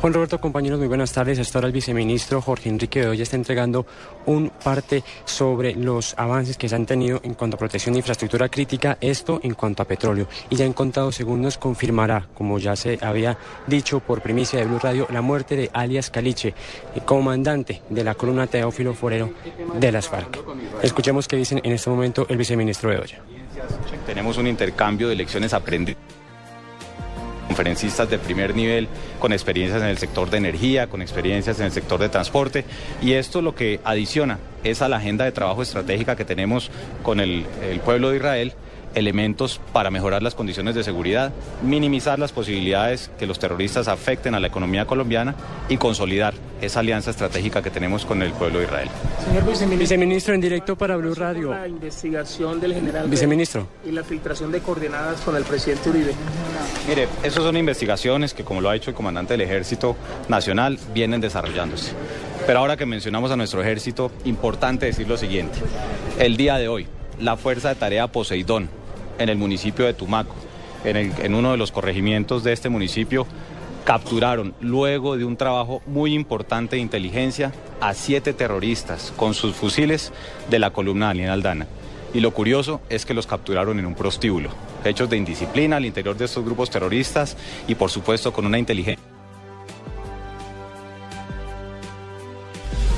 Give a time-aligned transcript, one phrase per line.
[0.00, 1.38] Juan Roberto, compañeros, muy buenas tardes.
[1.38, 3.84] Hasta ahora el viceministro Jorge Enrique Bedoya está entregando
[4.24, 8.48] un parte sobre los avances que se han tenido en cuanto a protección de infraestructura
[8.48, 10.26] crítica, esto en cuanto a petróleo.
[10.48, 14.78] Y ya en contados segundos confirmará, como ya se había dicho por primicia de Blue
[14.78, 16.54] Radio, la muerte de alias Caliche,
[17.04, 19.34] comandante de la columna Teófilo Forero
[19.78, 20.38] de las FARC.
[20.82, 23.20] Escuchemos qué dicen en este momento el viceministro Bedoya.
[24.06, 26.19] Tenemos un intercambio de lecciones aprendidas
[27.50, 28.86] conferencistas de primer nivel
[29.18, 32.64] con experiencias en el sector de energía, con experiencias en el sector de transporte
[33.02, 36.70] y esto lo que adiciona es a la agenda de trabajo estratégica que tenemos
[37.02, 38.54] con el, el pueblo de Israel
[38.94, 44.40] elementos para mejorar las condiciones de seguridad, minimizar las posibilidades que los terroristas afecten a
[44.40, 45.34] la economía colombiana
[45.68, 48.88] y consolidar esa alianza estratégica que tenemos con el pueblo de Israel.
[49.24, 51.50] Señor viceministro, viceministro en directo para Blue Radio.
[51.50, 53.66] La investigación del general Viceministro.
[53.84, 56.12] y la filtración de coordenadas con el presidente Uribe.
[56.88, 59.96] Mire, esas son investigaciones que, como lo ha hecho el comandante del Ejército
[60.28, 61.92] Nacional, vienen desarrollándose.
[62.46, 65.58] Pero ahora que mencionamos a nuestro ejército, importante decir lo siguiente.
[66.18, 66.86] El día de hoy,
[67.20, 68.68] la Fuerza de Tarea Poseidón,
[69.18, 70.34] en el municipio de Tumaco,
[70.84, 73.26] en, uno de los corregimientos de este municipio,
[73.84, 80.12] capturaron, luego de un trabajo muy importante de inteligencia, a siete terroristas con sus fusiles
[80.48, 81.66] de la columna Alien Aldana.
[82.12, 84.50] Y lo curioso es que los capturaron en un prostíbulo,
[84.84, 87.36] hechos de indisciplina al interior de estos grupos terroristas
[87.68, 89.04] y por supuesto con una inteligencia.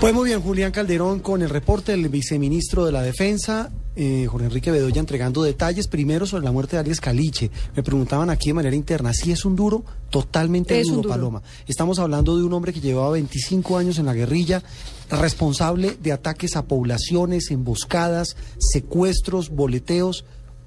[0.00, 4.46] Pues muy bien, Julián Calderón con el reporte del viceministro de la Defensa, eh, Jorge
[4.46, 7.50] Enrique Bedoya, entregando detalles primero sobre la muerte de Arias Caliche.
[7.76, 11.14] Me preguntaban aquí de manera interna, si es un duro, totalmente Es un duro, duro.
[11.14, 11.42] Paloma.
[11.66, 14.62] Estamos hablando de un hombre que llevaba 25 años en la guerrilla,
[15.10, 20.24] responsable de ataques a poblaciones, emboscadas, secuestros, boleteos.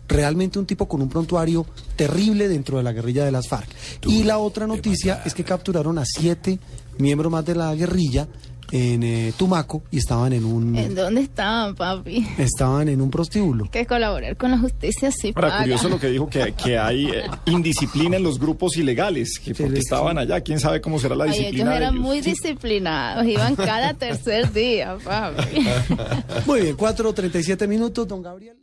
[0.08, 3.68] Realmente un tipo con un prontuario terrible dentro de la guerrilla de las FARC.
[4.08, 6.60] Y la otra noticia es que capturaron a siete
[6.98, 8.28] miembros más de la guerrilla
[8.70, 12.28] en eh, Tumaco y estaban en un ¿En dónde estaban, papi?
[12.38, 13.70] estaban en un prostíbulo.
[13.72, 15.62] Que colaborar con la justicia sí Ahora, paga.
[15.62, 19.80] curioso lo que dijo, que, que hay eh, indisciplina en los grupos ilegales, que porque
[19.80, 22.06] estaban allá, quién sabe cómo será la Ay, ellos disciplina de eran ellos.
[22.06, 25.66] muy disciplinados, iban cada tercer día, papi.
[26.46, 28.58] Muy bien, 4.37 minutos, don Gabriel.